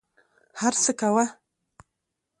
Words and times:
هر 0.61 0.73
څه 0.83 0.91
کوه. 0.99 1.25